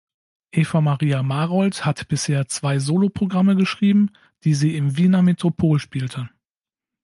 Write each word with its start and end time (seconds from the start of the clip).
Eva 0.51 0.81
Maria 0.81 1.21
Marold 1.21 1.85
hat 1.85 2.07
bisher 2.07 2.47
zwei 2.47 2.79
Soloprogramme 2.79 3.55
geschrieben, 3.55 4.09
die 4.45 4.55
sie 4.55 4.75
im 4.75 4.97
Wiener 4.97 5.21
Metropol 5.21 5.77
spielte. 5.77 6.27